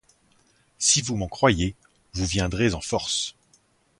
[0.79, 1.75] Si vous m'en croyez,
[2.13, 3.35] vous viendrez en force.